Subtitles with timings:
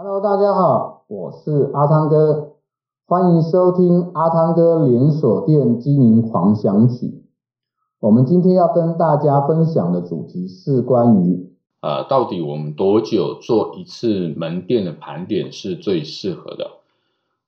[0.00, 2.52] Hello，大家好，我是阿汤哥，
[3.04, 7.24] 欢迎收听阿汤哥连锁店经营狂想曲。
[7.98, 11.50] 我们今天要跟大家分享的主题是关于，
[11.80, 16.70] 呃，到底我们多久做一次门店的盘点是最适合的？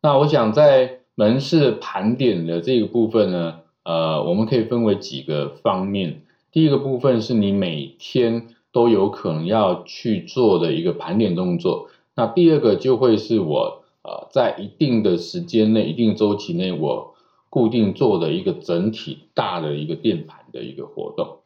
[0.02, 3.54] 那我想在门市盘点的这个部分呢，
[3.84, 6.22] 呃，我们可以分为几个方面。
[6.50, 11.86] 第一个部分是你每天都有可能要去做的一个盘点动作。
[12.14, 17.14] 那第二个就会是我呃，在一定的时间内、一定周期内，我
[17.50, 21.38] 固定做的一个整体大的一个店盘的一个活动。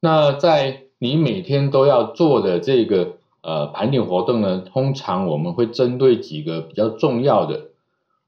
[0.00, 7.68] 那在你每天都要做的这个呃盘点活动呢，通常我们会针对几个比较重要的，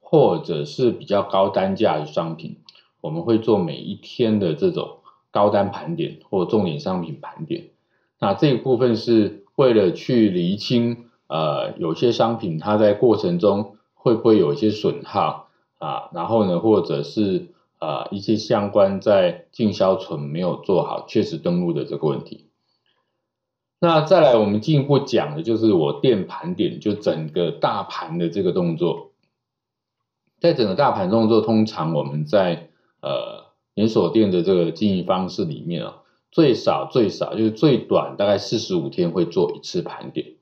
[0.01, 2.59] 或者是比较高单价的商品，
[3.01, 4.99] 我们会做每一天的这种
[5.33, 7.71] 高单盘点或重点商品盘点。
[8.21, 16.11] 那这个部分是为了去厘清，呃，有些商品它在过程中会不会有一些损耗啊？
[16.13, 17.47] 然后呢，或者是
[17.79, 22.47] 呃一些相关在进销存没有做好确实登录的这个问题。
[23.79, 29.13] 那再来，我们进一步讲的就是我店盘点，就整个大盘的这个动作。
[30.41, 33.45] 在整个大盘动作，通常我们在呃
[33.75, 40.40] 连锁店的这个经营方式里面啊，最少最少就是最短大概四十五天会做一次盘点。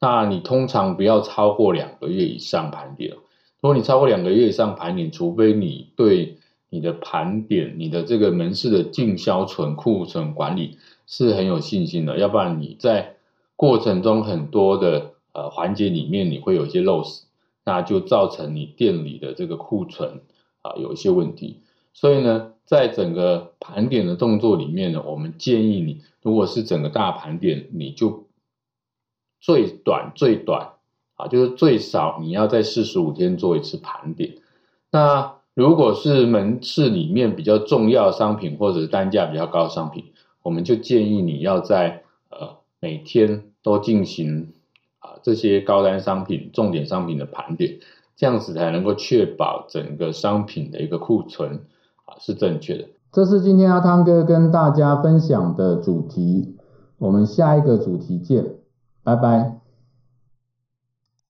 [0.00, 3.12] 那你通常不要超过两个月以上盘点。
[3.60, 6.38] 如果你超过两个月以上盘点，除非你对
[6.70, 13.16] 你的盘点、你的这个门市的进销存库存管理是很有信心的，要不然你在
[13.56, 17.24] 过程中很多的呃环节里面你会有一些漏失，
[17.66, 20.22] 那就造成你店里的这个库存
[20.62, 21.58] 啊有一些问题。
[21.92, 28.24] 所以呢，在整个盘点的动作里面呢，我们建议你，如果是整个大盘点，你就
[29.40, 30.68] 最短最短
[31.16, 34.34] 啊，就是最少你要在四十五天做一次盘点。
[34.90, 40.04] 那如果是门市里面比较重要商品，或者是单价比较高的商品，
[40.42, 44.52] 我们就建议你要在呃每天都进行
[44.98, 47.78] 啊这些高单商品、重点商品的盘点，
[48.16, 51.60] 这样子才能够确保整个商品的一个库存
[52.04, 52.84] 啊是正确的。
[53.12, 56.56] 这是今天阿汤哥跟大家分享的主题，
[56.98, 58.54] 我们下一个主题见。
[59.02, 59.59] 拜拜。